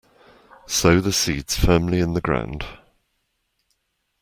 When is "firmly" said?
1.55-1.99